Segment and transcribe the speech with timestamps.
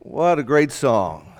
[0.00, 1.32] What a great song.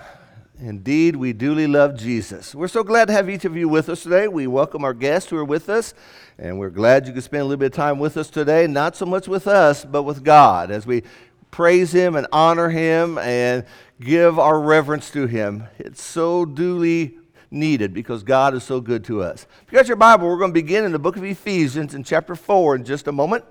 [0.59, 2.53] Indeed, we duly love Jesus.
[2.53, 4.27] We're so glad to have each of you with us today.
[4.27, 5.93] We welcome our guests who are with us,
[6.37, 8.97] and we're glad you could spend a little bit of time with us today, not
[8.97, 11.03] so much with us, but with God, as we
[11.51, 13.63] praise Him and honor Him and
[14.01, 15.63] give our reverence to Him.
[15.77, 17.17] It's so duly
[17.49, 19.47] needed because God is so good to us.
[19.65, 22.03] If you got your Bible, we're going to begin in the book of Ephesians in
[22.03, 23.45] chapter 4 in just a moment.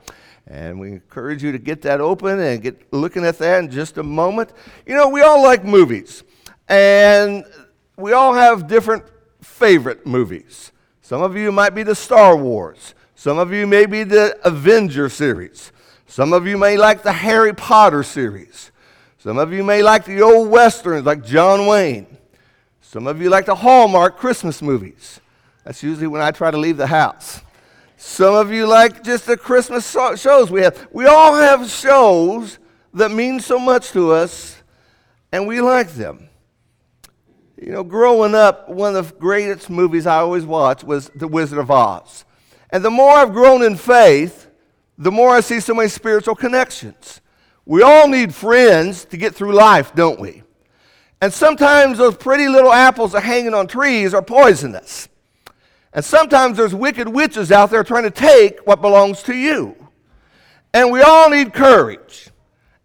[0.51, 3.99] And we encourage you to get that open and get looking at that in just
[3.99, 4.51] a moment.
[4.87, 6.25] You know, we all like movies,
[6.69, 7.45] and
[7.99, 9.05] we all have different
[9.43, 10.73] favorite movies.
[11.03, 15.11] Some of you might be the Star Wars, some of you may be the Avenger
[15.11, 15.71] series,
[16.07, 18.71] some of you may like the Harry Potter series,
[19.19, 22.07] some of you may like the old westerns like John Wayne,
[22.81, 25.21] some of you like the Hallmark Christmas movies.
[25.65, 27.43] That's usually when I try to leave the house.
[28.01, 30.87] Some of you like just the Christmas shows we have.
[30.93, 32.61] We all have shows
[32.95, 34.63] that mean so much to us,
[35.33, 36.29] and we like them.
[37.61, 41.59] You know, growing up, one of the greatest movies I always watched was The Wizard
[41.59, 42.25] of Oz.
[42.71, 44.49] And the more I've grown in faith,
[44.97, 47.21] the more I see so many spiritual connections.
[47.67, 50.45] We all need friends to get through life, don't we?
[51.21, 55.09] And sometimes those pretty little apples that are hanging on trees are poisonous.
[55.93, 59.75] And sometimes there's wicked witches out there trying to take what belongs to you.
[60.75, 62.31] And we all need courage.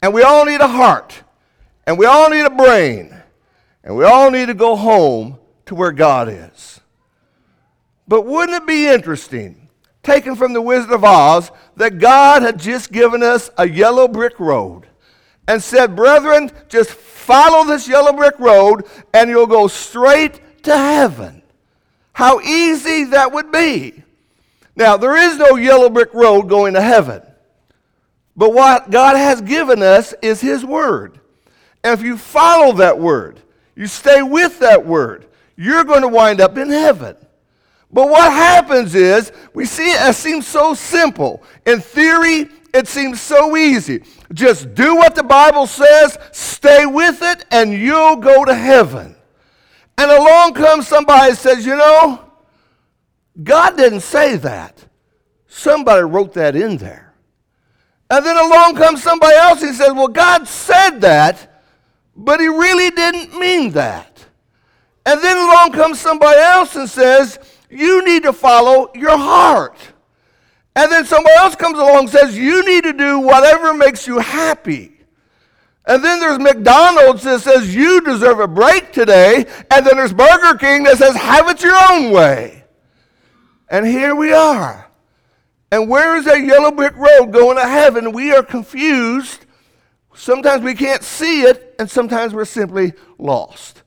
[0.02, 1.24] And we all need a heart.
[1.86, 3.16] And we all need a brain.
[3.84, 6.80] And we all need to go home to where God is.
[8.08, 9.70] But wouldn't it be interesting,
[10.02, 14.40] taken from the Wizard of Oz, that God had just given us a yellow brick
[14.40, 14.88] road
[15.48, 21.43] and said, Brethren, just follow this yellow brick road and you'll go straight to heaven.
[22.14, 24.04] How easy that would be.
[24.76, 27.22] Now, there is no yellow brick road going to heaven.
[28.36, 31.20] But what God has given us is His Word.
[31.84, 33.40] And if you follow that Word,
[33.76, 37.16] you stay with that Word, you're going to wind up in heaven.
[37.92, 41.44] But what happens is, we see it, seems so simple.
[41.68, 44.04] In theory, it seems so easy.
[44.34, 49.16] Just do what the Bible says, stay with it, and you'll go to heaven.
[50.44, 52.22] Along comes somebody and says, You know,
[53.42, 54.86] God didn't say that.
[55.48, 57.14] Somebody wrote that in there.
[58.10, 61.62] And then along comes somebody else and says, Well, God said that,
[62.14, 64.26] but he really didn't mean that.
[65.06, 67.40] And then along comes somebody else and says,
[67.70, 69.78] You need to follow your heart.
[70.76, 74.20] And then somebody else comes along and says, You need to do whatever makes you
[74.20, 74.93] happy.
[75.86, 79.46] And then there's McDonald's that says you deserve a break today.
[79.70, 82.64] And then there's Burger King that says have it your own way.
[83.70, 84.90] And here we are.
[85.72, 88.12] And where is that yellow brick road going to heaven?
[88.12, 89.46] We are confused.
[90.14, 93.82] Sometimes we can't see it, and sometimes we're simply lost.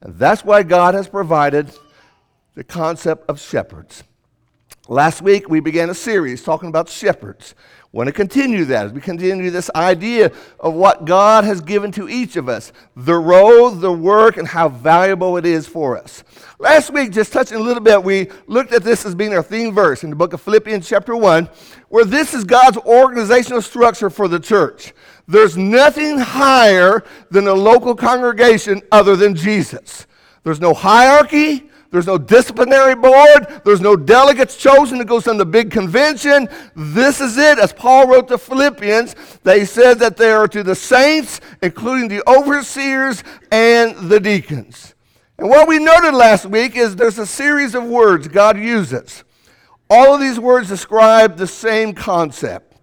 [0.00, 1.72] And that's why God has provided
[2.54, 4.04] the concept of shepherds.
[4.88, 7.56] Last week, we began a series talking about shepherds
[7.96, 10.30] want to continue that as we continue this idea
[10.60, 14.68] of what God has given to each of us the role, the work, and how
[14.68, 16.22] valuable it is for us.
[16.58, 19.74] Last week, just touching a little bit, we looked at this as being our theme
[19.74, 21.48] verse in the book of Philippians, chapter 1,
[21.88, 24.92] where this is God's organizational structure for the church.
[25.26, 30.06] There's nothing higher than a local congregation other than Jesus.
[30.44, 33.62] There's no hierarchy, there's no disciplinary board.
[33.64, 36.46] There's no delegates chosen to go to the big convention.
[36.74, 37.58] This is it.
[37.58, 39.14] As Paul wrote to Philippians,
[39.44, 44.94] they said that they are to the saints, including the overseers and the deacons.
[45.38, 49.24] And what we noted last week is there's a series of words God uses.
[49.88, 52.76] All of these words describe the same concept.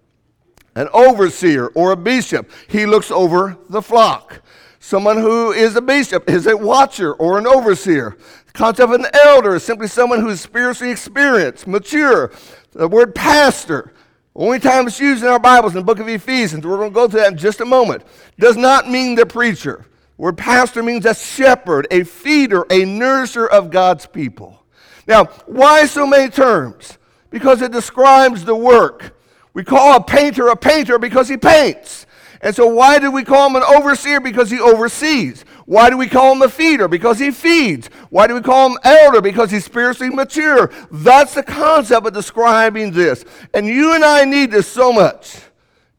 [0.74, 4.42] An overseer or a bishop, he looks over the flock.
[4.80, 8.18] Someone who is a bishop is a watcher or an overseer
[8.54, 12.32] concept of an elder is simply someone who is spiritually experienced, mature.
[12.72, 13.92] The word pastor,
[14.34, 16.94] only time it's used in our Bibles in the book of Ephesians, we're going to
[16.94, 18.04] go to that in just a moment,
[18.38, 19.86] does not mean the preacher.
[20.16, 24.64] The word pastor means a shepherd, a feeder, a nourisher of God's people.
[25.06, 26.98] Now, why so many terms?
[27.30, 29.16] Because it describes the work.
[29.52, 32.06] We call a painter a painter because he paints.
[32.40, 34.20] And so, why do we call him an overseer?
[34.20, 35.44] Because he oversees.
[35.66, 36.88] Why do we call him a feeder?
[36.88, 37.88] Because he feeds.
[38.10, 39.20] Why do we call him elder?
[39.20, 40.70] Because he's spiritually mature.
[40.90, 43.24] That's the concept of describing this.
[43.54, 45.40] And you and I need this so much.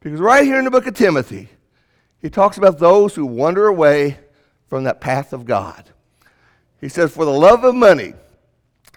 [0.02, 1.50] Because right here in the book of Timothy,
[2.22, 4.20] he talks about those who wander away
[4.68, 5.90] from that path of God.
[6.80, 8.14] He says, For the love of money,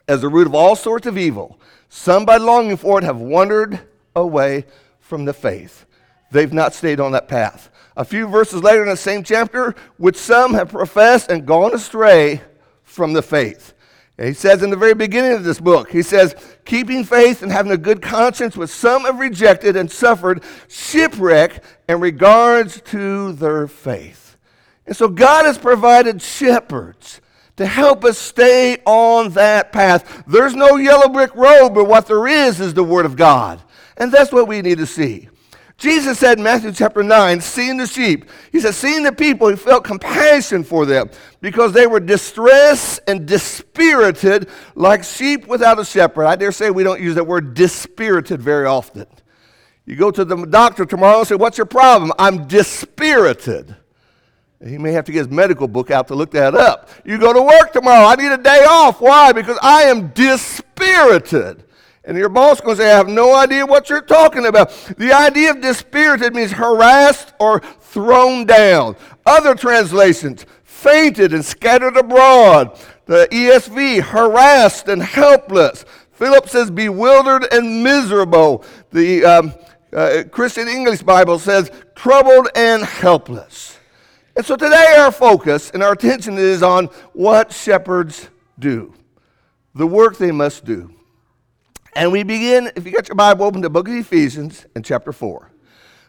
[0.07, 3.81] as the root of all sorts of evil, some by longing for it have wandered
[4.15, 4.67] away
[5.01, 5.87] from the faith.
[6.31, 7.71] They've not stayed on that path.
[7.97, 12.41] A few verses later in the same chapter, which some have professed and gone astray
[12.85, 13.75] from the faith.
[14.17, 16.35] He says in the very beginning of this book, he says,
[16.65, 22.01] keeping faith and having a good conscience, which some have rejected and suffered shipwreck in
[22.01, 24.37] regards to their faith.
[24.87, 27.21] And so God has provided shepherds
[27.57, 30.25] to help us stay on that path.
[30.27, 33.63] There's no yellow brick road, but what there is is the Word of God.
[33.97, 35.29] And that's what we need to see.
[35.79, 39.55] Jesus said in Matthew chapter 9, seeing the sheep, he said, seeing the people, he
[39.55, 41.09] felt compassion for them
[41.41, 46.27] because they were distressed and dispirited like sheep without a shepherd.
[46.27, 49.07] I dare say we don't use that word dispirited very often.
[49.87, 52.13] You go to the doctor tomorrow and say, What's your problem?
[52.19, 53.75] I'm dispirited.
[54.63, 56.91] He may have to get his medical book out to look that up.
[57.05, 58.05] You go to work tomorrow.
[58.05, 59.01] I need a day off.
[59.01, 59.31] Why?
[59.33, 61.65] Because I am dispirited.
[62.09, 64.71] And your boss going to say, I have no idea what you're talking about.
[64.97, 68.97] The idea of dispirited means harassed or thrown down.
[69.27, 72.81] Other translations, fainted and scattered abroad.
[73.05, 75.85] The ESV, harassed and helpless.
[76.13, 78.65] Philip says, bewildered and miserable.
[78.91, 79.55] The um,
[79.93, 83.79] uh, Christian English Bible says, troubled and helpless.
[84.35, 88.95] And so today our focus and our attention is on what shepherds do,
[89.75, 90.95] the work they must do.
[91.95, 95.13] And we begin, if you got your Bible open, the book of Ephesians in chapter
[95.13, 95.51] 4.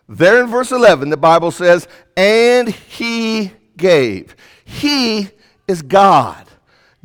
[0.07, 1.87] There in verse 11, the Bible says,
[2.17, 4.35] And he gave.
[4.65, 5.29] He
[5.67, 6.47] is God.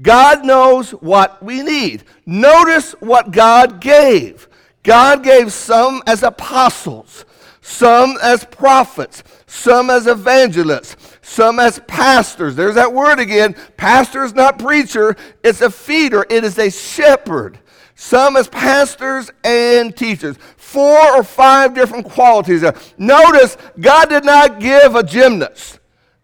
[0.00, 2.05] God knows what we need.
[2.26, 4.49] Notice what God gave.
[4.82, 7.25] God gave some as apostles,
[7.61, 12.56] some as prophets, some as evangelists, some as pastors.
[12.56, 13.55] There's that word again.
[13.76, 17.59] Pastor is not preacher, it's a feeder, it is a shepherd.
[18.04, 20.36] Some as pastors and teachers.
[20.58, 22.62] Four or five different qualities.
[22.98, 25.78] Notice, God did not give a gymnast.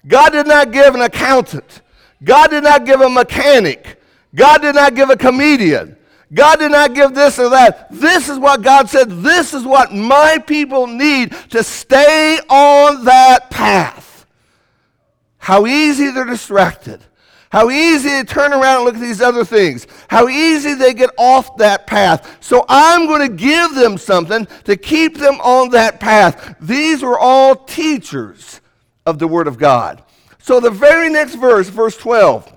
[0.07, 1.81] God did not give an accountant.
[2.23, 3.99] God did not give a mechanic.
[4.35, 5.97] God did not give a comedian.
[6.35, 7.87] God did not give this or that.
[7.91, 9.09] This is what God said.
[9.09, 14.27] This is what my people need to stay on that path.
[15.39, 17.01] How easy they're distracted.
[17.51, 19.87] How easy to turn around and look at these other things.
[20.09, 22.39] How easy they get off that path.
[22.41, 26.57] So I'm going to give them something to keep them on that path.
[26.61, 28.61] These were all teachers
[29.05, 30.03] of the Word of God.
[30.39, 32.53] So the very next verse, verse 12,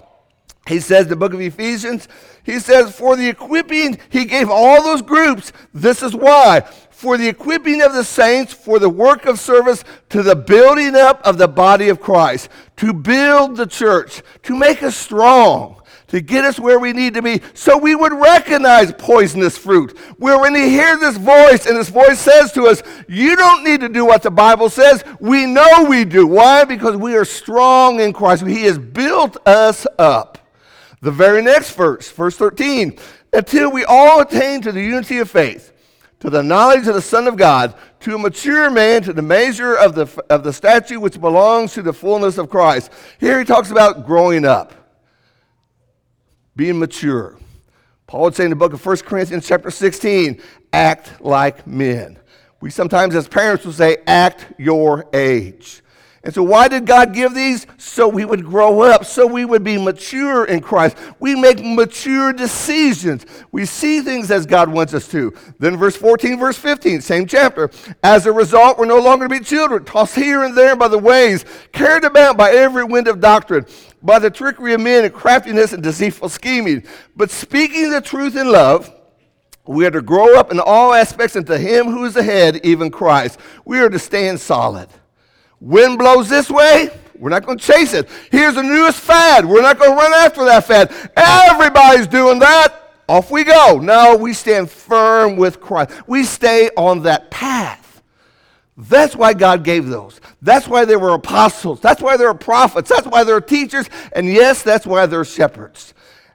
[0.68, 2.07] he says, the book of Ephesians,
[2.44, 5.51] he says, For the equipping, he gave all those groups.
[5.74, 6.69] This is why.
[7.03, 11.21] For the equipping of the saints, for the work of service, to the building up
[11.27, 12.47] of the body of Christ,
[12.77, 17.21] to build the church, to make us strong, to get us where we need to
[17.21, 19.97] be, so we would recognize poisonous fruit.
[20.17, 23.81] Where when we hear this voice, and this voice says to us, You don't need
[23.81, 26.25] to do what the Bible says, we know we do.
[26.25, 26.63] Why?
[26.63, 28.47] Because we are strong in Christ.
[28.47, 30.38] He has built us up.
[31.01, 32.97] The very next verse, verse 13,
[33.33, 35.72] until we all attain to the unity of faith,
[36.23, 39.75] to the knowledge of the Son of God, to a mature man, to the measure
[39.75, 42.93] of the, of the statue which belongs to the fullness of Christ.
[43.19, 44.73] Here he talks about growing up,
[46.55, 47.37] being mature.
[48.07, 50.41] Paul would say in the book of 1 Corinthians, chapter 16,
[50.71, 52.17] act like men.
[52.61, 55.81] We sometimes, as parents, will say, act your age.
[56.25, 57.68] And so, why did God give these?
[57.77, 60.95] So we would grow up, so we would be mature in Christ.
[61.19, 63.25] We make mature decisions.
[63.51, 65.33] We see things as God wants us to.
[65.59, 67.69] Then, verse 14, verse 15, same chapter.
[68.03, 70.97] As a result, we're no longer to be children, tossed here and there by the
[70.97, 73.65] waves, carried about by every wind of doctrine,
[74.01, 76.83] by the trickery of men and craftiness and deceitful scheming.
[77.18, 78.89] But speaking the truth in love,
[79.65, 82.92] we are to grow up in all aspects into Him who is the head, even
[82.92, 83.42] Christ.
[83.65, 84.87] We are to stand solid.
[85.63, 88.09] Wind blows this way, we're not going to chase it.
[88.29, 89.45] Here's the newest fad.
[89.45, 90.93] We're not going to run after that fad.
[91.15, 92.91] Everybody's doing that.
[93.07, 93.79] Off we go.
[93.81, 95.91] No, we stand firm with Christ.
[96.05, 98.01] We stay on that path.
[98.75, 100.19] That's why God gave those.
[100.41, 101.79] That's why there were apostles.
[101.79, 102.89] That's why there are prophets.
[102.89, 103.89] That's why there are teachers.
[104.11, 105.93] And yes, that's why there are shepherds.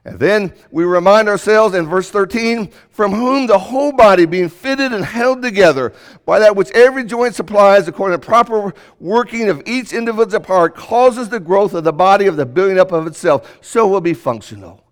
[0.09, 4.91] And then we remind ourselves in verse 13, from whom the whole body being fitted
[4.91, 5.93] and held together
[6.25, 11.29] by that which every joint supplies according to proper working of each individual part causes
[11.29, 14.83] the growth of the body of the building up of itself, so will be functional.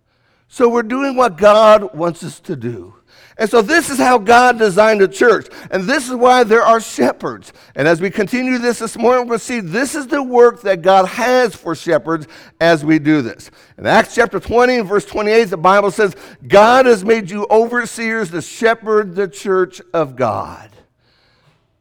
[0.47, 2.96] So we're doing what God wants us to do.
[3.39, 5.47] And so this is how God designed the church.
[5.69, 7.53] And this is why there are shepherds.
[7.75, 10.61] And as we continue this this morning, we're going to see this is the work
[10.61, 12.27] that God has for shepherds
[12.59, 13.51] as we do this.
[13.77, 16.15] In Acts chapter 20 and verse 28, the Bible says,
[16.47, 20.71] God has made you overseers to shepherd the church of God.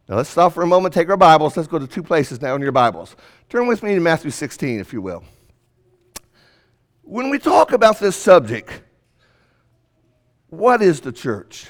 [0.08, 1.56] Now let's stop for a moment, take our Bibles.
[1.56, 3.16] Let's go to two places now in your Bibles.
[3.48, 5.24] Turn with me to Matthew 16, if you will.
[7.02, 8.82] When we talk about this subject,
[10.56, 11.68] what is the church?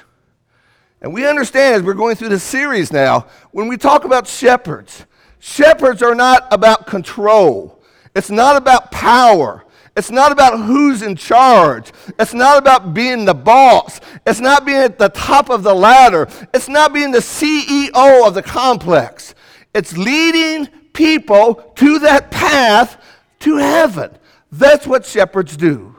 [1.01, 5.05] And we understand as we're going through this series now, when we talk about shepherds,
[5.39, 7.83] shepherds are not about control.
[8.15, 9.63] It's not about power.
[9.95, 11.91] It's not about who's in charge.
[12.19, 13.99] It's not about being the boss.
[14.25, 16.27] It's not being at the top of the ladder.
[16.53, 19.35] It's not being the CEO of the complex.
[19.73, 23.03] It's leading people to that path
[23.39, 24.17] to heaven.
[24.51, 25.96] That's what shepherds do.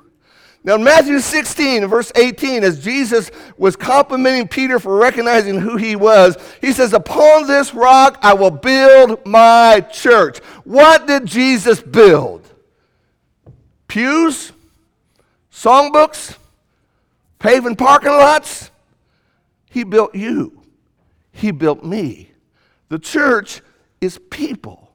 [0.68, 5.96] Now, in Matthew 16, verse 18, as Jesus was complimenting Peter for recognizing who he
[5.96, 10.40] was, he says, Upon this rock I will build my church.
[10.64, 12.48] What did Jesus build?
[13.88, 14.52] pews,
[15.50, 16.36] songbooks,
[17.38, 18.70] paving parking lots.
[19.70, 20.60] He built you.
[21.32, 22.32] He built me.
[22.90, 23.62] The church
[24.02, 24.87] is people.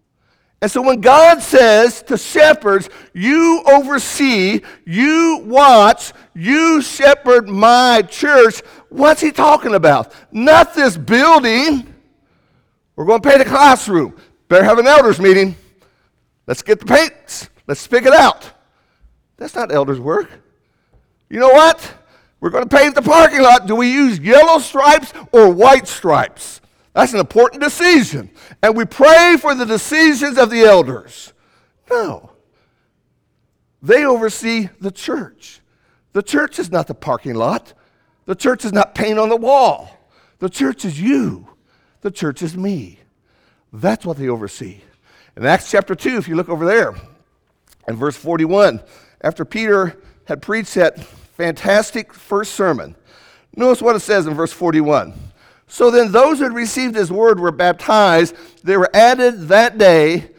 [0.64, 8.62] And so when God says to shepherds, you oversee, you watch, you shepherd my church,
[8.88, 10.14] what's he talking about?
[10.32, 11.94] Not this building.
[12.96, 14.16] We're going to paint a classroom.
[14.48, 15.58] Better have an elders meeting.
[16.48, 17.50] Let's get the paints.
[17.68, 18.50] Let's pick it out.
[19.36, 20.32] That's not elders' work.
[21.30, 21.94] You know what?
[22.40, 23.68] We're going to pave the parking lot.
[23.68, 26.62] Do we use yellow stripes or white stripes?
[26.94, 28.30] That's an important decision.
[28.62, 31.34] And we pray for the decisions of the elders.
[31.90, 32.32] No.
[33.82, 35.60] They oversee the church.
[36.14, 37.74] The church is not the parking lot.
[38.26, 39.90] The church is not paint on the wall.
[40.40, 41.50] The church is you.
[42.02, 43.00] The church is me.
[43.72, 44.82] That's what they oversee.
[45.36, 46.96] In Acts chapter 2, if you look over there,
[47.88, 48.82] in verse 41,
[49.22, 52.96] after Peter had preached that fantastic first sermon.
[53.56, 55.14] Notice what it says in verse 41.
[55.74, 58.36] So then, those who had received his word were baptized.
[58.64, 60.30] They were added that day,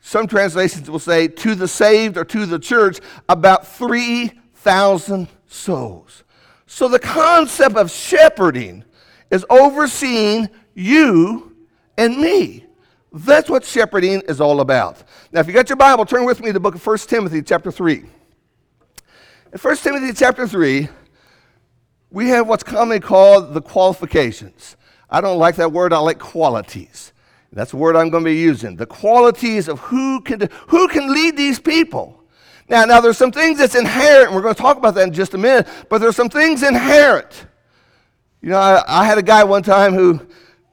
[0.00, 6.24] some translations will say, to the saved or to the church, about 3,000 souls.
[6.66, 8.84] So the concept of shepherding
[9.30, 11.54] is overseeing you
[11.98, 12.64] and me.
[13.12, 15.02] That's what shepherding is all about.
[15.30, 17.42] Now, if you got your Bible, turn with me to the book of 1 Timothy,
[17.42, 17.96] chapter 3.
[17.98, 20.88] In 1 Timothy chapter 3,
[22.10, 24.76] we have what's commonly called the qualifications.
[25.08, 27.12] I don't like that word, I like qualities.
[27.52, 28.76] That's the word I'm going to be using.
[28.76, 32.22] The qualities of who can, who can lead these people.
[32.68, 35.12] Now, now, there's some things that's inherent, and we're going to talk about that in
[35.12, 37.46] just a minute, but there's some things inherent.
[38.40, 40.24] You know, I, I had a guy one time who,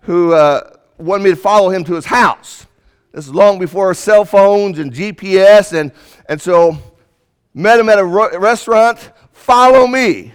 [0.02, 2.68] who uh, wanted me to follow him to his house.
[3.12, 5.92] This is long before cell phones and GPS, and,
[6.30, 6.78] and so
[7.56, 10.34] met him at a restaurant, follow me.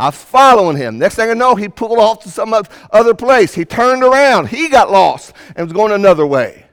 [0.00, 0.96] I was following him.
[0.96, 2.54] Next thing I know, he pulled off to some
[2.90, 3.54] other place.
[3.54, 4.48] He turned around.
[4.48, 6.64] He got lost and was going another way.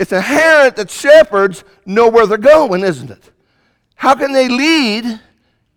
[0.00, 3.30] It's inherent that shepherds know where they're going, isn't it?
[3.94, 5.20] How can they lead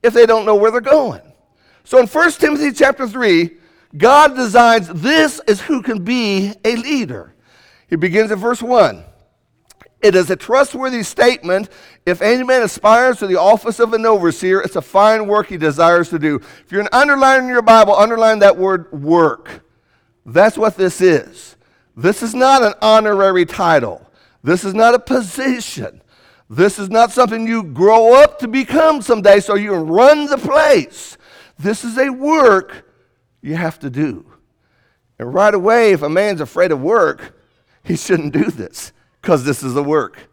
[0.02, 1.22] if they don't know where they're going?
[1.84, 3.52] So in 1 Timothy chapter 3,
[3.96, 7.36] God designs this is who can be a leader.
[7.88, 9.06] He begins at verse 1.
[10.08, 11.68] It is a trustworthy statement.
[12.06, 15.58] If any man aspires to the office of an overseer, it's a fine work he
[15.58, 16.36] desires to do.
[16.38, 19.66] If you're an underlining your Bible, underline that word work.
[20.26, 21.58] That's what this is.
[21.98, 24.10] This is not an honorary title.
[24.44, 26.02] This is not a position.
[26.50, 30.38] This is not something you grow up to become someday so you can run the
[30.38, 31.18] place.
[31.60, 32.90] This is a work
[33.42, 34.26] you have to do.
[35.20, 37.38] And right away, if a man's afraid of work,
[37.84, 38.94] he shouldn't do this
[39.28, 40.30] because this is the work.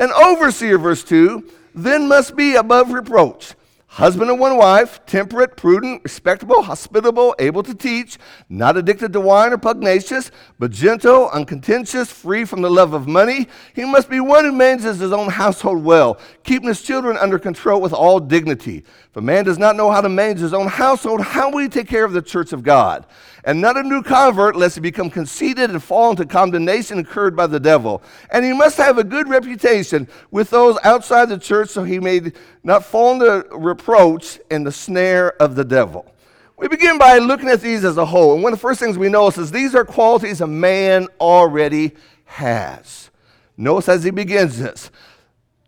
[0.00, 3.54] An overseer, verse 2, then must be above reproach.
[3.86, 8.18] Husband of one wife, temperate, prudent, respectable, hospitable, able to teach,
[8.48, 13.46] not addicted to wine or pugnacious, but gentle, uncontentious, free from the love of money.
[13.76, 17.80] He must be one who manages his own household well, keeping his children under control
[17.80, 18.78] with all dignity.
[19.08, 21.68] If a man does not know how to manage his own household, how will he
[21.68, 23.06] take care of the church of God?
[23.46, 27.46] And not a new convert, lest he become conceited and fall into condemnation incurred by
[27.46, 28.02] the devil.
[28.30, 32.32] And he must have a good reputation with those outside the church, so he may
[32.64, 36.12] not fall into reproach and the snare of the devil.
[36.56, 38.34] We begin by looking at these as a whole.
[38.34, 41.92] And one of the first things we notice is these are qualities a man already
[42.24, 43.10] has.
[43.56, 44.90] Notice as he begins this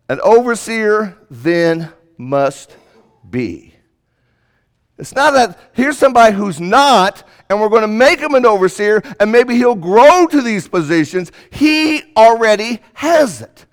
[0.09, 2.77] an overseer then must
[3.29, 3.75] be.
[4.99, 9.03] It's not that here's somebody who's not, and we're going to make him an overseer,
[9.21, 11.33] and maybe he'll grow to these positions.
[11.51, 13.67] He already has it.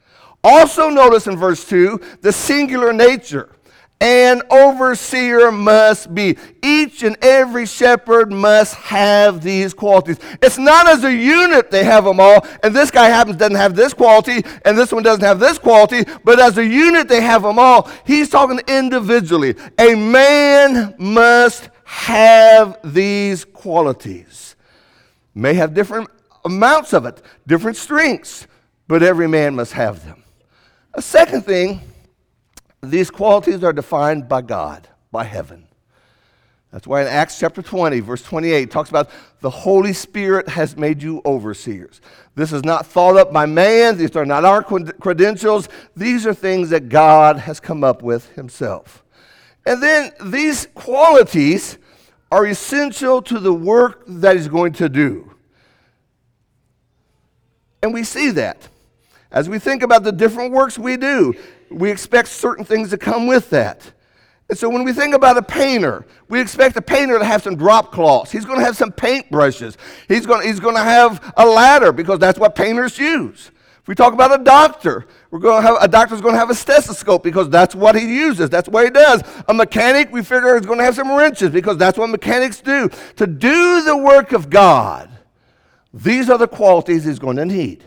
[0.44, 3.50] Also, notice in verse 2 the singular nature.
[4.02, 6.38] an overseer must be.
[6.62, 10.20] Each and every shepherd must have these qualities.
[10.42, 13.76] It's not as a unit they have them all, and this guy happens doesn't have
[13.76, 17.44] this quality, and this one doesn't have this quality, but as a unit they have
[17.44, 17.90] them all.
[18.06, 19.56] He's talking individually.
[19.80, 24.56] A man must have these qualities.
[25.34, 26.10] May have different
[26.44, 28.48] amounts of it, different strengths,
[28.88, 30.24] but every man must have them.
[30.96, 31.82] A second thing,
[32.82, 35.68] these qualities are defined by God, by heaven.
[36.72, 41.02] That's why in Acts chapter 20, verse 28, talks about the Holy Spirit has made
[41.02, 42.02] you overseers.
[42.36, 43.98] This is not thought up by man.
[43.98, 45.70] These are not our credentials.
[45.96, 49.05] These are things that God has come up with himself.
[49.66, 51.78] And then these qualities
[52.32, 55.32] are essential to the work that he's going to do.
[57.82, 58.68] And we see that.
[59.32, 61.34] As we think about the different works we do,
[61.70, 63.92] we expect certain things to come with that.
[64.48, 67.56] And so when we think about a painter, we expect a painter to have some
[67.56, 68.32] drop cloths.
[68.32, 69.78] He's going to have some paint brushes.
[70.08, 73.52] He's going, he's going to have a ladder because that's what painters use.
[73.86, 76.50] If we talk about a doctor, we're going to have a doctor's going to have
[76.50, 78.50] a stethoscope because that's what he uses.
[78.50, 79.22] That's what he does.
[79.48, 82.90] A mechanic, we figure, is going to have some wrenches because that's what mechanics do.
[83.18, 85.12] To do the work of God,
[85.94, 87.84] these are the qualities he's going to need.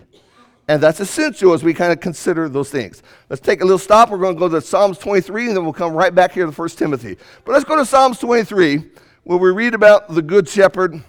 [0.69, 3.03] And that's essential as we kind of consider those things.
[3.29, 4.11] Let's take a little stop.
[4.11, 6.53] We're going to go to Psalms 23, and then we'll come right back here to
[6.53, 7.17] 1 Timothy.
[7.45, 8.85] But let's go to Psalms 23,
[9.25, 11.03] where we read about the Good Shepherd,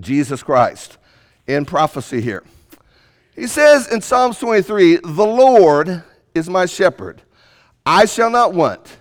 [0.00, 0.98] Jesus Christ,
[1.46, 2.42] in prophecy here.
[3.42, 7.22] He says in Psalms 23, The Lord is my shepherd.
[7.84, 8.98] I shall not want.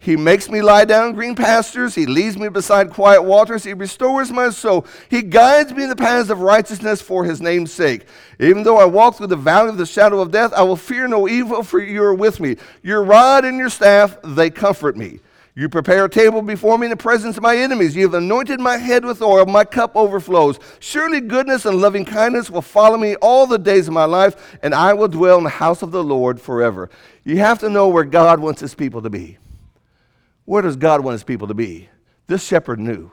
[0.00, 1.94] He makes me lie down in green pastures.
[1.94, 3.62] He leads me beside quiet waters.
[3.62, 4.84] He restores my soul.
[5.08, 8.06] He guides me in the paths of righteousness for his name's sake.
[8.40, 11.06] Even though I walk through the valley of the shadow of death, I will fear
[11.06, 12.56] no evil, for you are with me.
[12.82, 15.20] Your rod and your staff, they comfort me.
[15.56, 17.94] You prepare a table before me in the presence of my enemies.
[17.94, 19.46] You have anointed my head with oil.
[19.46, 20.58] My cup overflows.
[20.80, 24.74] Surely goodness and loving kindness will follow me all the days of my life, and
[24.74, 26.90] I will dwell in the house of the Lord forever.
[27.22, 29.38] You have to know where God wants his people to be.
[30.44, 31.88] Where does God want his people to be?
[32.26, 33.12] This shepherd knew.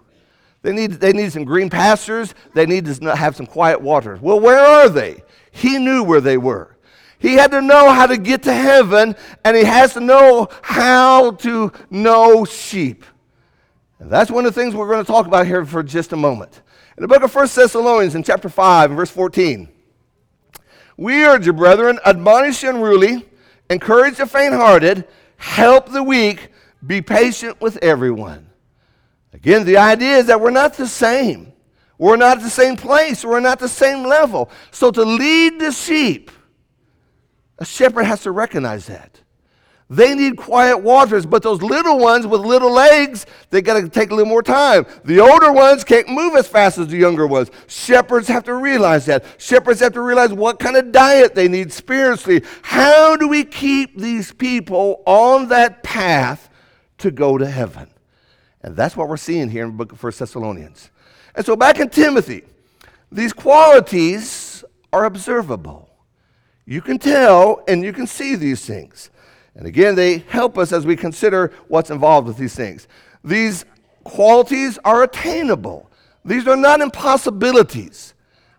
[0.63, 2.34] They need, they need some green pastures.
[2.56, 4.18] They need to have some quiet water.
[4.20, 5.24] Well, where are they?
[5.52, 6.71] He knew where they were.
[7.22, 11.32] He had to know how to get to heaven, and he has to know how
[11.32, 13.06] to know sheep.
[14.00, 16.18] And that's one of the things we're going to talk about here for just a
[16.18, 16.64] moment.
[16.98, 19.70] In the book of 1 Thessalonians, in chapter 5, verse 14,
[20.98, 23.24] we urge you, brethren, admonish the unruly,
[23.70, 25.08] encourage the faint hearted,
[25.38, 26.50] help the weak,
[26.86, 28.48] be patient with everyone.
[29.32, 31.54] Again, the idea is that we're not the same.
[32.00, 33.24] We're not at the same place.
[33.24, 34.50] We're not the same level.
[34.72, 36.32] So to lead the sheep,
[37.62, 39.21] a shepherd has to recognize that.
[39.88, 44.10] They need quiet waters, but those little ones with little legs, they got to take
[44.10, 44.86] a little more time.
[45.04, 47.52] The older ones can't move as fast as the younger ones.
[47.67, 49.24] Shepherds have to realize that.
[49.38, 52.41] Shepherds have to realize what kind of diet they need spiritually.
[52.63, 56.50] How do we keep these people on that path
[57.02, 57.88] to go to heaven.
[58.63, 60.89] And that's what we're seeing here in the book of 1 Thessalonians.
[61.36, 62.43] And so back in Timothy,
[63.12, 65.90] these qualities are observable.
[66.72, 69.10] You can tell and you can see these things.
[69.56, 72.88] And again, they help us as we consider what's involved with these things.
[73.26, 73.66] These
[74.06, 75.92] qualities are attainable,
[76.24, 78.14] these are not impossibilities.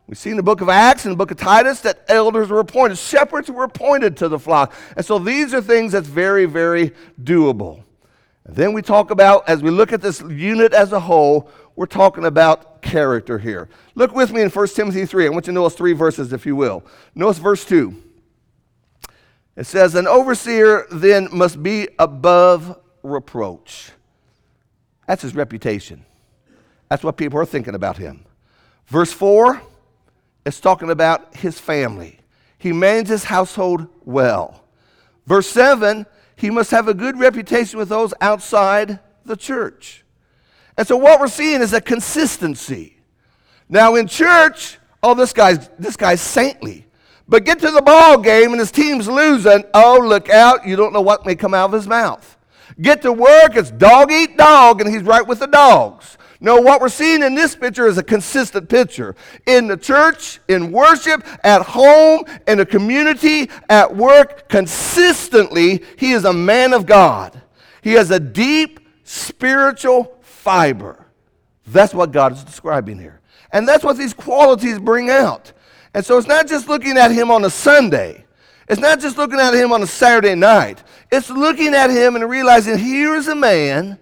[0.06, 2.60] We see in the book of Acts and the book of Titus that elders were
[2.60, 4.74] appointed, shepherds were appointed to the flock.
[4.94, 7.82] And so these are things that's very, very doable.
[8.44, 11.86] And then we talk about, as we look at this unit as a whole, we're
[11.86, 13.68] talking about character here.
[13.94, 15.26] Look with me in 1 Timothy 3.
[15.26, 16.84] I want you to notice three verses, if you will.
[17.14, 18.02] Notice verse 2.
[19.56, 23.92] It says, An overseer then must be above reproach.
[25.06, 26.04] That's his reputation.
[26.88, 28.24] That's what people are thinking about him.
[28.86, 29.62] Verse 4,
[30.44, 32.18] it's talking about his family.
[32.58, 34.64] He manages his household well.
[35.26, 40.01] Verse 7, he must have a good reputation with those outside the church.
[40.76, 42.96] And so what we're seeing is a consistency.
[43.68, 46.86] Now in church, oh, this guy's this guy's saintly.
[47.28, 49.64] But get to the ball game and his team's losing.
[49.74, 52.36] Oh, look out, you don't know what may come out of his mouth.
[52.80, 56.16] Get to work, it's dog eat dog, and he's right with the dogs.
[56.40, 59.14] No, what we're seeing in this picture is a consistent picture.
[59.46, 66.24] In the church, in worship, at home, in the community, at work, consistently, he is
[66.24, 67.40] a man of God.
[67.80, 71.06] He has a deep spiritual fiber.
[71.68, 73.20] That's what God is describing here.
[73.52, 75.52] And that's what these qualities bring out.
[75.94, 78.24] And so it's not just looking at him on a Sunday.
[78.68, 82.28] It's not just looking at him on a Saturday night, it's looking at him and
[82.28, 83.98] realizing here is a man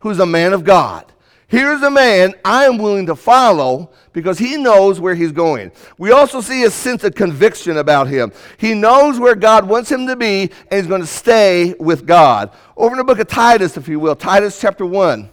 [0.00, 1.12] who's a man of God.
[1.46, 5.70] Here's a man I am willing to follow because he knows where he's going.
[5.98, 8.32] We also see a sense of conviction about him.
[8.56, 12.50] He knows where God wants him to be, and he's going to stay with God.
[12.76, 15.28] Over in the book of Titus, if you will, Titus chapter 1.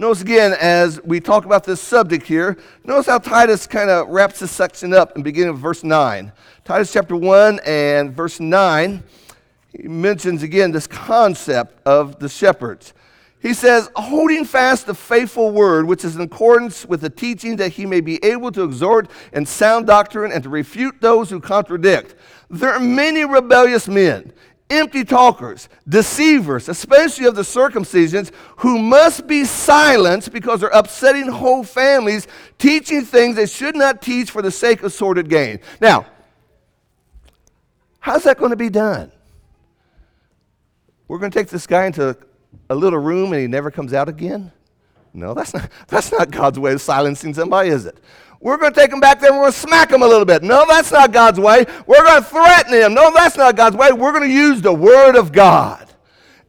[0.00, 4.40] Notice again, as we talk about this subject here, notice how Titus kind of wraps
[4.40, 6.32] this section up in beginning of verse 9.
[6.64, 9.02] Titus chapter 1 and verse 9,
[9.76, 12.94] he mentions again this concept of the shepherds.
[13.40, 17.72] He says, holding fast the faithful word, which is in accordance with the teaching, that
[17.72, 22.14] he may be able to exhort in sound doctrine and to refute those who contradict.
[22.48, 24.32] There are many rebellious men,
[24.70, 31.64] empty talkers, deceivers, especially of the circumcisions, who must be silenced because they're upsetting whole
[31.64, 32.26] families,
[32.58, 35.58] teaching things they should not teach for the sake of sordid gain.
[35.80, 36.06] Now,
[37.98, 39.12] how's that going to be done?
[41.08, 42.16] We're going to take this guy into
[42.68, 44.52] a little room and he never comes out again?
[45.12, 47.98] No, that's not, that's not God's way of silencing somebody, is it?
[48.40, 50.24] We're going to take him back there and we're going to smack him a little
[50.24, 50.42] bit.
[50.42, 51.66] No, that's not God's way.
[51.86, 52.94] We're going to threaten him.
[52.94, 53.92] No, that's not God's way.
[53.92, 55.86] We're going to use the Word of God.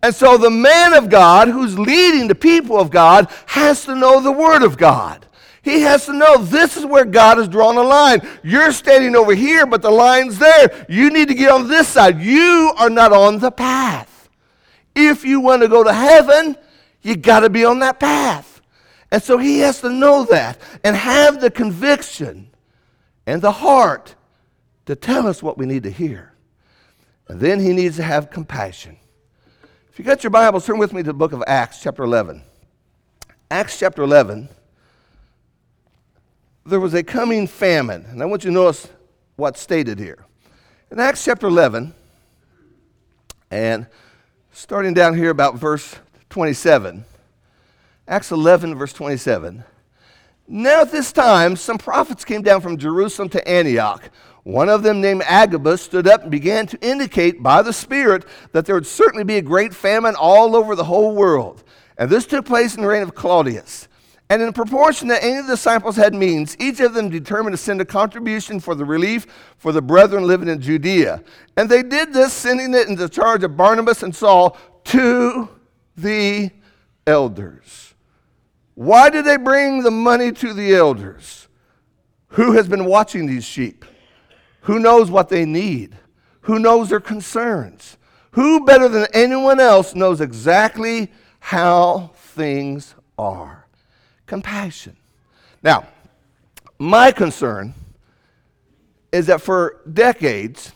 [0.01, 4.21] And so the man of God who's leading the people of God has to know
[4.21, 5.25] the Word of God.
[5.63, 8.27] He has to know this is where God has drawn a line.
[8.41, 10.85] You're standing over here, but the line's there.
[10.89, 12.19] You need to get on this side.
[12.19, 14.29] You are not on the path.
[14.95, 16.57] If you want to go to heaven,
[17.03, 18.50] you got to be on that path.
[19.11, 22.49] And so he has to know that and have the conviction
[23.25, 24.15] and the heart
[24.85, 26.33] to tell us what we need to hear.
[27.27, 28.97] And then he needs to have compassion.
[29.91, 32.41] If you got your Bibles, turn with me to the book of Acts, chapter 11.
[33.49, 34.47] Acts chapter 11,
[36.65, 38.05] there was a coming famine.
[38.07, 38.87] And I want you to notice
[39.35, 40.25] what's stated here.
[40.89, 41.93] In Acts chapter 11,
[43.49, 43.87] and
[44.53, 45.95] starting down here about verse
[46.29, 47.03] 27.
[48.07, 49.63] Acts 11, verse 27.
[50.47, 54.09] Now at this time, some prophets came down from Jerusalem to Antioch.
[54.43, 58.65] One of them, named Agabus, stood up and began to indicate by the Spirit that
[58.65, 61.63] there would certainly be a great famine all over the whole world.
[61.97, 63.87] And this took place in the reign of Claudius.
[64.31, 67.57] And in proportion that any of the disciples had means, each of them determined to
[67.57, 71.21] send a contribution for the relief for the brethren living in Judea.
[71.57, 75.49] And they did this, sending it in the charge of Barnabas and Saul to
[75.97, 76.49] the
[77.05, 77.90] elders.
[78.81, 81.47] Why did they bring the money to the elders?
[82.29, 83.85] Who has been watching these sheep?
[84.61, 85.97] Who knows what they need?
[86.41, 87.97] Who knows their concerns?
[88.31, 93.61] Who better than anyone else knows exactly how things are?
[94.31, 94.95] compassion.
[95.61, 95.85] Now,
[96.79, 97.73] my concern
[99.11, 100.71] is that for decades,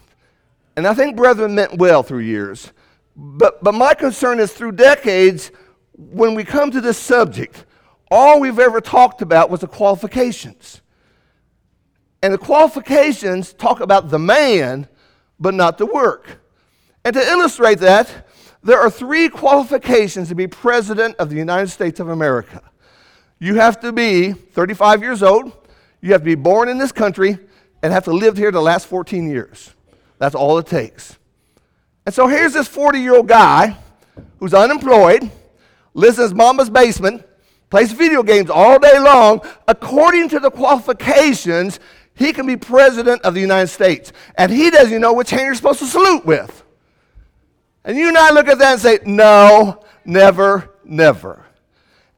[0.76, 2.74] and I think brethren meant well through years,
[3.16, 5.52] but, but my concern is through decades,
[5.94, 7.66] when we come to this subject,
[8.12, 10.82] all we've ever talked about was the qualifications.
[12.22, 14.88] And the qualifications talk about the man,
[15.40, 16.42] but not the work.
[17.04, 18.28] And to illustrate that,
[18.64, 22.62] there are three qualifications to be president of the United States of America.
[23.38, 25.52] You have to be 35 years old,
[26.02, 27.38] you have to be born in this country,
[27.84, 29.74] and have to live here the last 14 years.
[30.18, 31.18] That's all it takes.
[32.06, 33.78] And so here's this 40 year old guy
[34.40, 35.30] who's unemployed,
[35.94, 37.24] lives in his mama's basement,
[37.70, 39.42] plays video games all day long.
[39.68, 41.80] According to the qualifications,
[42.14, 44.14] he can be president of the United States.
[44.38, 46.64] And he doesn't even know which hand you're supposed to salute with.
[47.84, 51.46] And you and I look at that and say, no, never, never.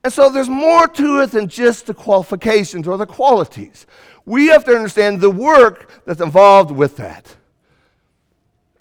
[0.03, 3.85] And so there's more to it than just the qualifications or the qualities.
[4.25, 7.35] We have to understand the work that's involved with that.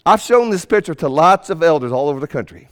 [0.05, 2.69] I've shown this picture to lots of elders all over the country.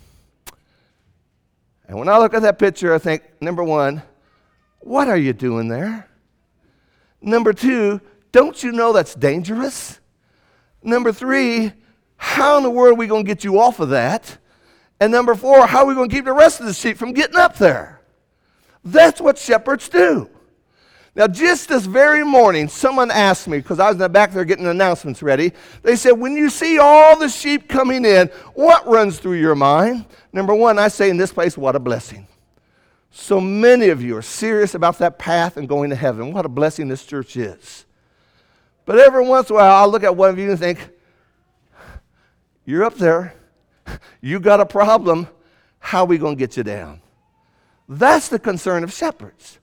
[1.88, 4.02] And when I look at that picture, I think, number one,
[4.80, 6.10] what are you doing there?
[7.22, 10.00] Number two, don't you know that's dangerous?
[10.84, 11.74] Number three,
[12.18, 14.38] how in the world are we going to get you off of that?
[15.00, 17.14] And number four, how are we going to keep the rest of the sheep from
[17.14, 18.02] getting up there?
[18.84, 20.30] That's what shepherds do.
[21.16, 24.44] Now, just this very morning, someone asked me, because I was in the back there
[24.44, 25.54] getting announcements ready.
[25.82, 30.06] They said, When you see all the sheep coming in, what runs through your mind?
[30.34, 32.28] Number one, I say in this place, what a blessing.
[33.12, 36.34] So many of you are serious about that path and going to heaven.
[36.34, 37.86] What a blessing this church is.
[38.84, 40.90] But every once in a while, I'll look at one of you and think,
[42.66, 43.34] You're up there.
[44.20, 45.30] You got a problem.
[45.80, 47.00] How are we going to get you down?
[47.88, 49.60] That's the concern of shepherds.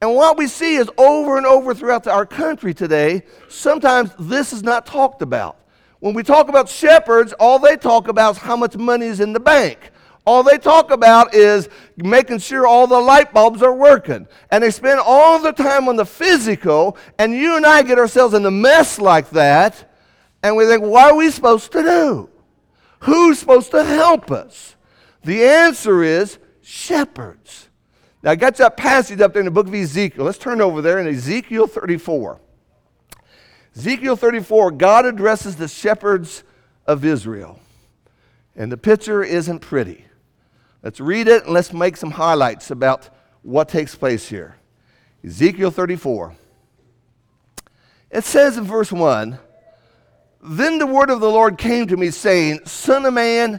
[0.00, 4.62] And what we see is over and over throughout our country today, sometimes this is
[4.62, 5.56] not talked about.
[6.00, 9.32] When we talk about shepherds, all they talk about is how much money is in
[9.32, 9.90] the bank.
[10.24, 14.28] All they talk about is making sure all the light bulbs are working.
[14.50, 18.34] And they spend all the time on the physical, and you and I get ourselves
[18.34, 19.90] in a mess like that,
[20.42, 22.30] and we think, what are we supposed to do?
[23.00, 24.76] Who's supposed to help us?
[25.24, 27.67] The answer is shepherds.
[28.28, 30.26] Now, I got that passage up there in the book of Ezekiel.
[30.26, 32.38] Let's turn over there in Ezekiel 34.
[33.74, 36.44] Ezekiel 34, God addresses the shepherds
[36.86, 37.58] of Israel.
[38.54, 40.04] And the picture isn't pretty.
[40.82, 43.08] Let's read it and let's make some highlights about
[43.40, 44.56] what takes place here.
[45.24, 46.36] Ezekiel 34.
[48.10, 49.38] It says in verse 1
[50.42, 53.58] Then the word of the Lord came to me, saying, Son of man,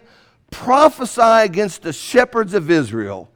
[0.51, 3.32] prophesy against the shepherds of Israel.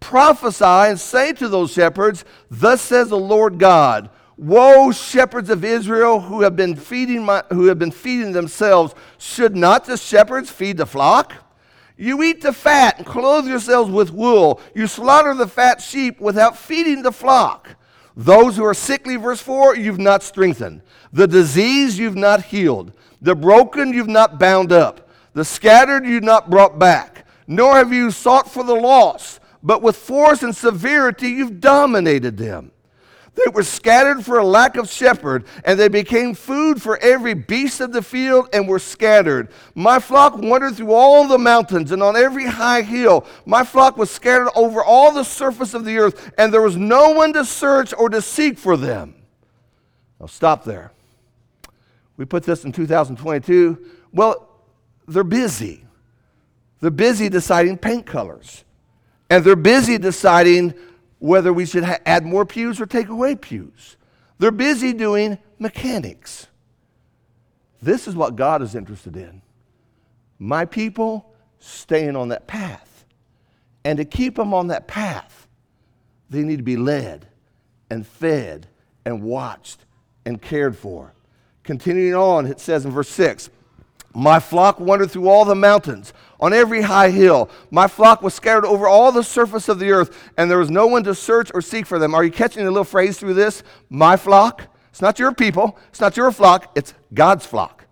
[0.00, 4.10] Prophesy and say to those shepherds, Thus says the Lord God.
[4.36, 8.94] Woe, shepherds of Israel who have been feeding my, who have been feeding themselves.
[9.16, 11.32] Should not the shepherds feed the flock?
[11.96, 14.60] You eat the fat and clothe yourselves with wool.
[14.74, 17.76] You slaughter the fat sheep without feeding the flock.
[18.14, 20.82] Those who are sickly, verse 4, you've not strengthened.
[21.12, 22.92] The disease you've not healed.
[23.22, 25.08] The broken you've not bound up.
[25.32, 27.26] The scattered you've not brought back.
[27.46, 32.70] Nor have you sought for the lost, but with force and severity you've dominated them.
[33.34, 37.80] They were scattered for a lack of shepherd, and they became food for every beast
[37.80, 39.50] of the field and were scattered.
[39.74, 43.26] My flock wandered through all the mountains and on every high hill.
[43.44, 47.10] My flock was scattered over all the surface of the earth, and there was no
[47.10, 49.16] one to search or to seek for them.
[50.18, 50.92] Now, stop there.
[52.16, 53.78] We put this in 2022.
[54.12, 54.48] Well,
[55.08, 55.84] they're busy.
[56.80, 58.64] They're busy deciding paint colors,
[59.30, 60.74] and they're busy deciding
[61.18, 63.96] whether we should ha- add more pews or take away pews.
[64.38, 66.46] They're busy doing mechanics.
[67.80, 69.42] This is what God is interested in.
[70.38, 73.04] My people staying on that path.
[73.84, 75.46] And to keep them on that path,
[76.28, 77.28] they need to be led
[77.88, 78.66] and fed
[79.04, 79.84] and watched
[80.24, 81.14] and cared for.
[81.62, 83.48] Continuing on, it says in verse 6
[84.14, 87.50] My flock wandered through all the mountains on every high hill.
[87.70, 90.86] My flock was scattered over all the surface of the earth, and there was no
[90.86, 92.14] one to search or seek for them.
[92.14, 93.62] Are you catching the little phrase through this?
[93.90, 94.68] My flock.
[94.90, 97.84] It's not your people, it's not your flock, it's God's flock.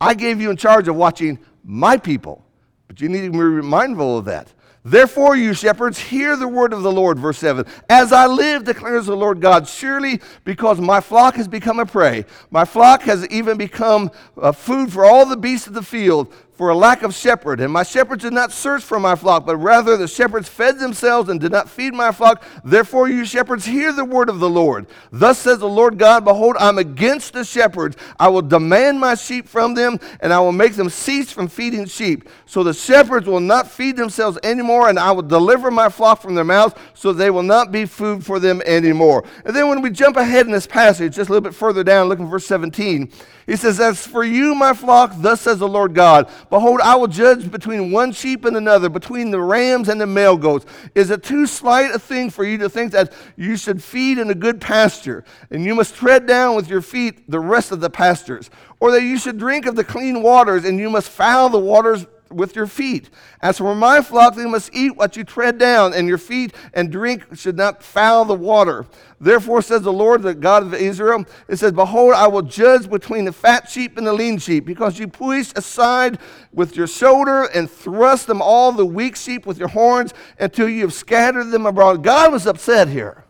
[0.00, 2.46] I gave you in charge of watching my people,
[2.88, 4.52] but you need to be mindful of that.
[4.86, 7.18] Therefore, you shepherds, hear the word of the Lord.
[7.18, 11.80] Verse 7 As I live, declares the Lord God, surely because my flock has become
[11.80, 15.82] a prey, my flock has even become uh, food for all the beasts of the
[15.82, 17.60] field, for a lack of shepherd.
[17.60, 21.28] And my shepherds did not search for my flock, but rather the shepherds fed themselves
[21.28, 22.42] and did not feed my flock.
[22.64, 24.86] Therefore, you shepherds, hear the word of the Lord.
[25.12, 27.96] Thus says the Lord God Behold, I'm against the shepherds.
[28.18, 31.84] I will demand my sheep from them, and I will make them cease from feeding
[31.86, 32.28] sheep.
[32.46, 36.34] So the shepherds will not feed themselves anymore, and I will deliver my flock from
[36.34, 39.24] their mouths, so they will not be food for them anymore.
[39.44, 42.08] And then when we jump ahead in this passage, just a little bit further down,
[42.08, 43.12] looking verse 17,
[43.46, 47.06] he says, As for you, my flock, thus says the Lord God, Behold, I will
[47.06, 50.66] judge between one sheep and another, between the rams and the male goats.
[50.96, 54.30] Is it too slight a thing for you to think that you should feed in
[54.30, 57.90] a good pasture, and you must tread down with your feet the rest of the
[57.90, 58.50] pastures?
[58.80, 62.04] Or that you should drink of the clean waters, and you must foul the waters
[62.30, 63.10] with your feet.
[63.40, 66.90] As for my flock, they must eat what you tread down, and your feet and
[66.90, 68.86] drink should not foul the water.
[69.20, 73.24] Therefore, says the Lord, the God of Israel, it says, Behold, I will judge between
[73.24, 76.18] the fat sheep and the lean sheep, because you pushed aside
[76.52, 80.82] with your shoulder and thrust them all the weak sheep with your horns until you
[80.82, 82.02] have scattered them abroad.
[82.02, 83.24] God was upset here.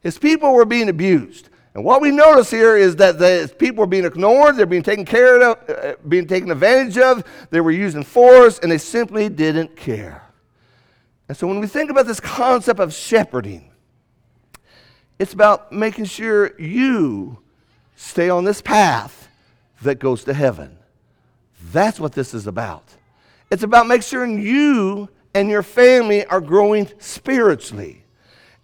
[0.00, 1.48] His people were being abused.
[1.74, 5.04] And what we notice here is that the people were being ignored, they're being taken
[5.04, 9.76] care of, uh, being taken advantage of, they were using force, and they simply didn't
[9.76, 10.22] care.
[11.28, 13.70] And so when we think about this concept of shepherding,
[15.20, 17.38] it's about making sure you
[17.94, 19.28] stay on this path
[19.82, 20.76] that goes to heaven.
[21.72, 22.84] That's what this is about.
[23.50, 27.99] It's about making sure you and your family are growing spiritually.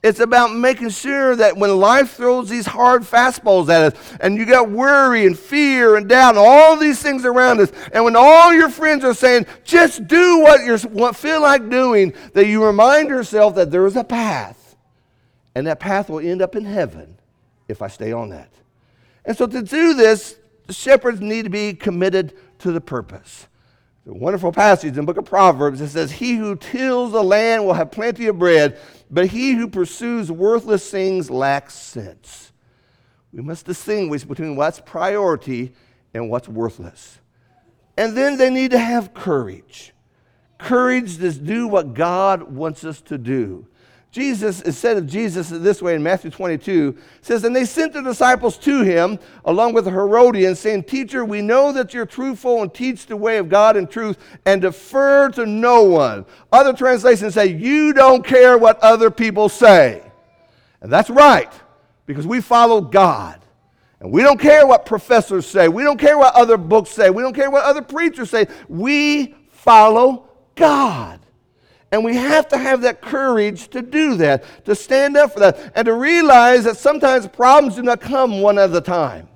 [0.03, 4.47] It's about making sure that when life throws these hard fastballs at us, and you
[4.47, 8.53] got worry and fear and doubt and all these things around us, and when all
[8.53, 10.79] your friends are saying, just do what you
[11.13, 14.77] feel like doing, that you remind yourself that there is a path,
[15.55, 17.19] and that path will end up in heaven
[17.67, 18.53] if I stay on that.
[19.25, 23.49] And so to do this, the shepherds need to be committed to the purpose.
[24.05, 25.81] The wonderful passage in the book of Proverbs.
[25.81, 28.79] It says, He who tills the land will have plenty of bread,
[29.11, 32.53] but he who pursues worthless things lacks sense.
[33.33, 35.73] We must distinguish between what's priority
[36.15, 37.19] and what's worthless.
[37.97, 39.93] And then they need to have courage
[40.59, 43.67] courage to do what God wants us to do.
[44.17, 48.01] Jesus, it said of Jesus this way in Matthew 22, says, And they sent the
[48.01, 52.73] disciples to him along with the Herodians, saying, Teacher, we know that you're truthful and
[52.73, 56.25] teach the way of God in truth and defer to no one.
[56.51, 60.03] Other translations say, You don't care what other people say.
[60.81, 61.53] And that's right,
[62.07, 63.39] because we follow God.
[64.01, 65.69] And we don't care what professors say.
[65.69, 67.11] We don't care what other books say.
[67.11, 68.47] We don't care what other preachers say.
[68.67, 71.21] We follow God.
[71.93, 75.73] And we have to have that courage to do that, to stand up for that,
[75.75, 79.29] and to realize that sometimes problems do not come one at a time.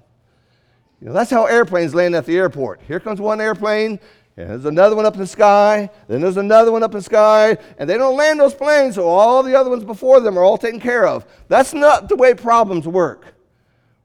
[1.00, 2.82] You know, that's how airplanes land at the airport.
[2.82, 4.00] Here comes one airplane,
[4.36, 7.04] and there's another one up in the sky, then there's another one up in the
[7.04, 10.42] sky, and they don't land those planes, so all the other ones before them are
[10.42, 11.26] all taken care of.
[11.48, 13.34] That's not the way problems work.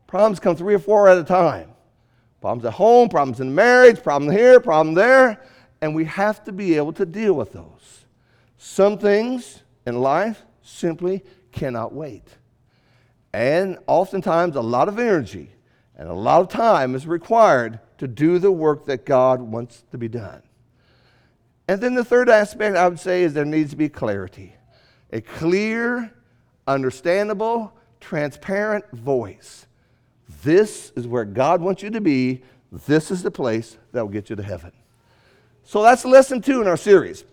[0.08, 1.72] Problems come three or four at a time.
[2.42, 5.42] Problems at home, problems in marriage, problem here, problem there,
[5.82, 7.75] and we have to be able to deal with those.
[8.68, 12.24] Some things in life simply cannot wait.
[13.32, 15.52] And oftentimes, a lot of energy
[15.96, 20.00] and a lot of time is required to do the work that God wants to
[20.00, 20.42] be done.
[21.68, 24.56] And then the third aspect I would say is there needs to be clarity
[25.12, 26.12] a clear,
[26.66, 29.68] understandable, transparent voice.
[30.44, 32.42] This is where God wants you to be.
[32.88, 34.72] This is the place that will get you to heaven.
[35.64, 37.26] So that's lesson two in our series.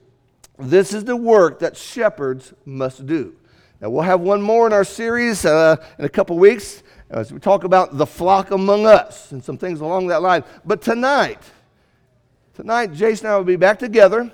[0.59, 3.35] This is the work that shepherds must do.
[3.81, 7.41] Now, we'll have one more in our series uh, in a couple weeks as we
[7.41, 10.45] talk about the flock among us and some things along that line.
[10.65, 11.43] But tonight,
[12.55, 14.31] tonight, Jason and I will be back together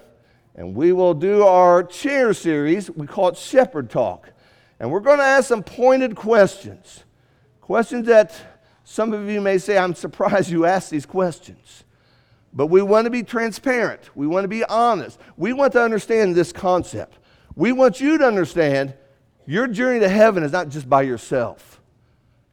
[0.54, 2.90] and we will do our chair series.
[2.90, 4.30] We call it Shepherd Talk.
[4.80, 7.04] And we're going to ask some pointed questions.
[7.60, 8.34] Questions that
[8.84, 11.84] some of you may say, I'm surprised you asked these questions.
[12.52, 14.10] But we want to be transparent.
[14.14, 15.18] We want to be honest.
[15.36, 17.18] We want to understand this concept.
[17.54, 18.94] We want you to understand
[19.46, 21.80] your journey to heaven is not just by yourself.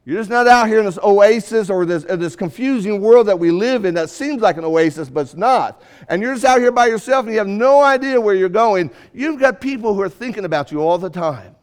[0.04, 3.50] You're just not out here in this oasis or this, this confusing world that we
[3.50, 5.82] live in that seems like an oasis, but it's not.
[6.08, 8.92] And you're just out here by yourself and you have no idea where you're going.
[9.12, 11.56] You've got people who are thinking about you all the time.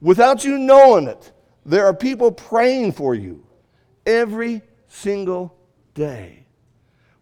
[0.00, 1.32] Without you knowing it,
[1.66, 3.46] there are people praying for you
[4.06, 5.54] every single
[5.92, 6.45] day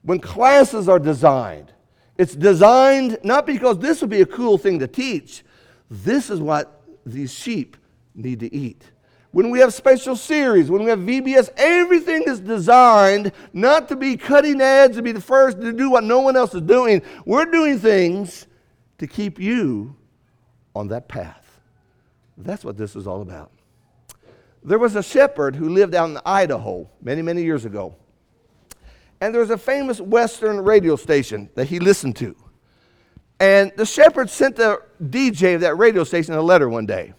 [0.04, 1.72] when classes are designed,
[2.16, 5.42] it's designed not because this would be a cool thing to teach,
[5.90, 7.76] this is what these sheep
[8.14, 8.90] need to eat.
[9.32, 14.16] When we have special series, when we have VBS, everything is designed not to be
[14.16, 17.02] cutting edge, to be the first to do what no one else is doing.
[17.24, 18.46] We're doing things
[18.98, 19.96] to keep you
[20.76, 21.60] on that path.
[22.36, 23.50] That's what this is all about.
[24.62, 27.96] There was a shepherd who lived out in Idaho many, many years ago.
[29.24, 32.36] And there was a famous Western radio station that he listened to.
[33.40, 37.14] And the shepherd sent the DJ of that radio station a letter one day.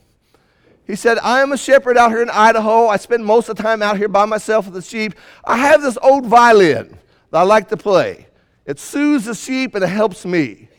[0.86, 2.90] He said, I am a shepherd out here in Idaho.
[2.90, 5.16] I spend most of the time out here by myself with the sheep.
[5.46, 6.96] I have this old violin
[7.32, 8.28] that I like to play.
[8.68, 10.70] It soothes the sheep and it helps me.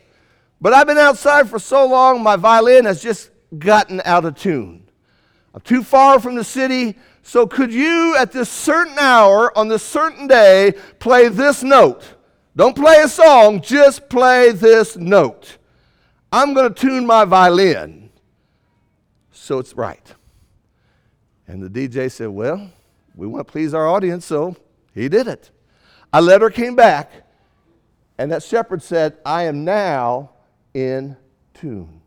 [0.61, 4.89] But I've been outside for so long, my violin has just gotten out of tune.
[5.53, 6.97] I'm too far from the city.
[7.27, 12.05] So, could you at this certain hour on this certain day play this note?
[12.55, 15.59] Don't play a song, just play this note.
[16.31, 18.11] I'm going to tune my violin
[19.33, 20.15] so it's right.
[21.49, 22.71] And the DJ said, Well,
[23.17, 24.55] we want to please our audience, so
[24.95, 25.51] he did it.
[26.13, 27.11] A letter came back,
[28.19, 30.31] and that shepherd said, I am now
[30.75, 31.17] in
[31.55, 32.03] tune.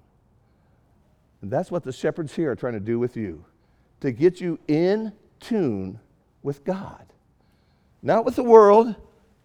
[1.41, 3.43] And that's what the shepherds here are trying to do with you
[4.01, 5.99] to get you in tune
[6.43, 7.05] with God.
[8.01, 8.95] Not with the world,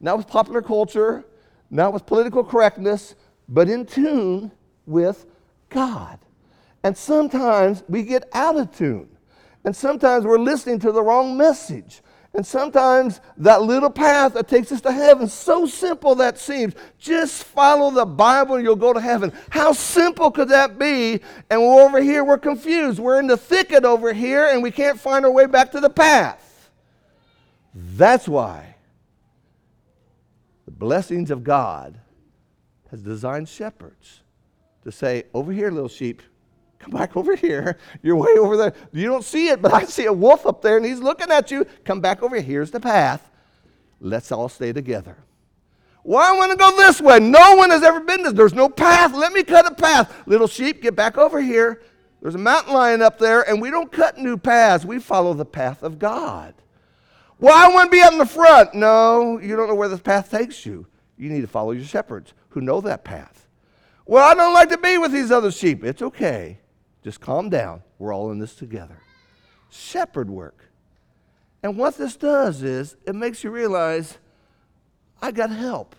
[0.01, 1.25] not with popular culture,
[1.71, 3.15] not with political correctness,
[3.49, 4.53] but in tune
[4.87, 5.27] with
[5.71, 6.19] God.
[6.83, 9.09] And sometimes we get out of tune.
[9.65, 12.03] And sometimes we're listening to the wrong message.
[12.35, 17.45] And sometimes that little path that takes us to heaven, so simple that seems, just
[17.45, 19.33] follow the Bible and you'll go to heaven.
[19.51, 21.21] How simple could that be?
[21.49, 22.99] And we're over here, we're confused.
[22.99, 25.89] We're in the thicket over here and we can't find our way back to the
[25.89, 26.71] path.
[27.73, 28.75] That's why
[30.65, 32.01] the blessings of God
[32.91, 34.23] has designed shepherds
[34.83, 36.21] to say, over here, little sheep,
[36.85, 37.79] Come back over here.
[38.03, 38.75] You're way over there.
[38.93, 41.51] You don't see it, but I see a wolf up there and he's looking at
[41.51, 41.65] you.
[41.83, 42.45] Come back over here.
[42.45, 43.31] Here's the path.
[44.01, 45.17] Let's all stay together.
[46.03, 47.21] Well, I want to go this way.
[47.21, 48.35] No one has ever been this.
[48.35, 49.15] There's no path.
[49.15, 50.15] Let me cut a path.
[50.27, 51.81] Little sheep, get back over here.
[52.21, 54.85] There's a mountain lion up there, and we don't cut new paths.
[54.85, 56.55] We follow the path of God.
[57.39, 58.75] Well, I want to be up in the front.
[58.75, 60.87] No, you don't know where this path takes you.
[61.17, 63.49] You need to follow your shepherds who know that path.
[64.05, 65.83] Well, I don't like to be with these other sheep.
[65.83, 66.59] It's okay.
[67.05, 67.83] Just calm down.
[67.99, 68.97] We're all in this together.
[69.71, 70.65] Shepherd work.
[71.63, 74.19] And what this does is it makes you realize
[75.21, 75.95] I got help.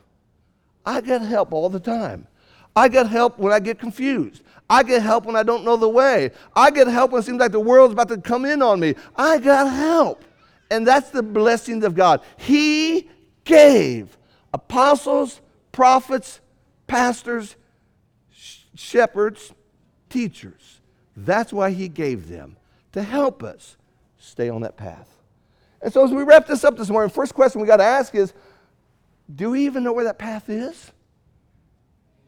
[0.85, 2.27] I get help all the time.
[2.75, 4.43] I get help when I get confused.
[4.69, 6.31] I get help when I don't know the way.
[6.55, 8.95] I get help when it seems like the world's about to come in on me.
[9.15, 10.23] I got help.
[10.69, 12.21] And that's the blessings of God.
[12.37, 13.09] He
[13.43, 14.17] gave
[14.53, 15.41] apostles,
[15.71, 16.41] prophets,
[16.87, 17.55] pastors,
[18.31, 19.53] sh- shepherds,
[20.09, 20.74] teachers.
[21.16, 22.57] That's why He gave them
[22.91, 23.78] to help us
[24.18, 25.07] stay on that path.
[25.82, 28.16] And so, as we wrap this up this morning, first question we got to ask
[28.16, 28.34] is
[29.34, 30.91] do we even know where that path is?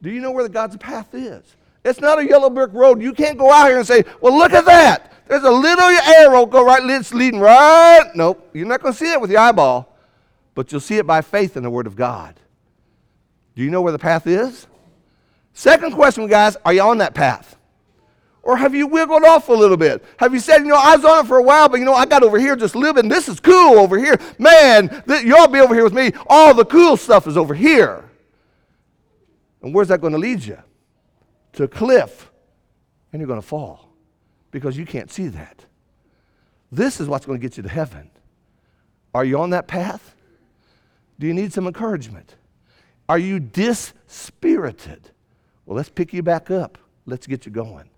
[0.02, 1.44] Do you know where the God's path is?
[1.84, 3.02] It's not a yellow brick road.
[3.02, 5.14] You can't go out here and say, well, look at that.
[5.28, 8.10] There's a little arrow go right, it's leading right.
[8.16, 9.96] Nope, you're not going to see it with your eyeball,
[10.56, 12.40] but you'll see it by faith in the Word of God.
[13.56, 14.68] Do you know where the path is?
[15.54, 17.57] Second question, guys, are you on that path?
[18.48, 20.06] Or have you wiggled off a little bit?
[20.16, 21.94] Have you said, you know, I was on it for a while, but you know,
[21.94, 23.10] I got over here just living.
[23.10, 24.18] This is cool over here.
[24.40, 26.14] Man, th- y'all be over here with me.
[26.28, 28.10] All the cool stuff is over here.
[29.62, 30.58] And where's that going to lead you?
[31.54, 32.32] To a cliff.
[33.12, 33.90] And you're going to fall
[34.52, 35.66] because you can't see that.
[36.72, 38.10] This is what's going to get you to heaven.
[39.14, 40.16] Are you on that path?
[41.20, 42.36] Do you need some encouragement?
[43.10, 45.12] Are you dispirited?
[45.66, 46.78] Well, let's pick you back up.
[47.06, 47.90] Let's get you going.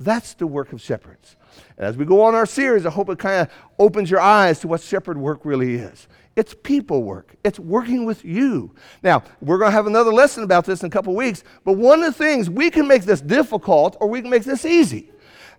[0.00, 1.36] That's the work of shepherds.
[1.76, 4.60] And as we go on our series, I hope it kind of opens your eyes
[4.60, 6.06] to what shepherd work really is.
[6.36, 7.34] It's people work.
[7.42, 8.72] It's working with you.
[9.02, 12.02] Now, we're going to have another lesson about this in a couple weeks, but one
[12.04, 15.10] of the things, we can make this difficult or we can make this easy.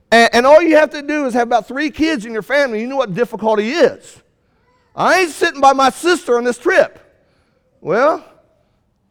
[0.10, 2.80] And, and all you have to do is have about three kids in your family.
[2.80, 4.24] You know what difficulty is.
[4.96, 6.98] I ain't sitting by my sister on this trip.
[7.82, 8.24] Well,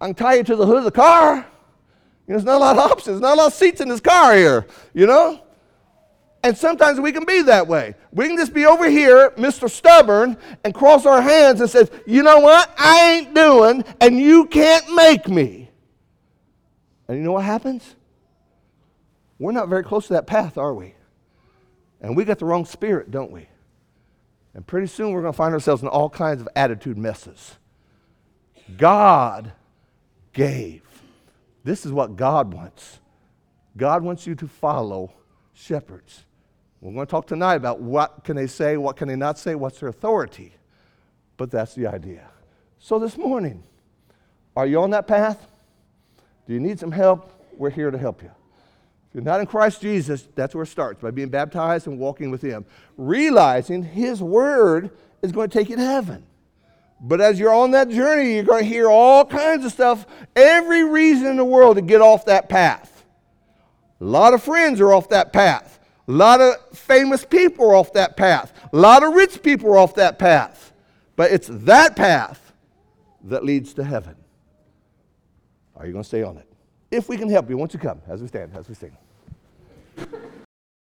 [0.00, 1.46] I can tie you to the hood of the car.
[2.28, 4.00] You know, there's not a lot of options, not a lot of seats in this
[4.00, 5.40] car here, you know?
[6.44, 7.94] And sometimes we can be that way.
[8.12, 9.68] We can just be over here, Mr.
[9.68, 12.72] Stubborn, and cross our hands and says, you know what?
[12.78, 15.70] I ain't doing, and you can't make me.
[17.08, 17.96] And you know what happens?
[19.38, 20.94] We're not very close to that path, are we?
[22.02, 23.48] And we got the wrong spirit, don't we?
[24.52, 27.56] And pretty soon we're going to find ourselves in all kinds of attitude messes.
[28.76, 29.52] God
[30.32, 30.82] gave.
[31.68, 32.98] This is what God wants.
[33.76, 35.12] God wants you to follow
[35.52, 36.24] shepherds.
[36.80, 39.54] We're going to talk tonight about what can they say, what can they not say,
[39.54, 40.54] what's their authority.
[41.36, 42.26] But that's the idea.
[42.78, 43.64] So this morning,
[44.56, 45.46] are you on that path?
[46.46, 47.30] Do you need some help?
[47.58, 48.30] We're here to help you.
[49.10, 52.30] If you're not in Christ Jesus, that's where it starts by being baptized and walking
[52.30, 52.64] with Him,
[52.96, 54.90] realizing His Word
[55.20, 56.24] is going to take you to heaven.
[57.00, 60.84] But as you're on that journey, you're going to hear all kinds of stuff, every
[60.84, 63.04] reason in the world to get off that path.
[64.00, 65.78] A lot of friends are off that path.
[66.08, 68.52] A lot of famous people are off that path.
[68.72, 70.72] A lot of rich people are off that path.
[71.16, 72.52] But it's that path
[73.24, 74.14] that leads to heaven.
[75.76, 76.46] Are you going to stay on it?
[76.90, 78.96] If we can help you, won't you come as we stand, as we sing?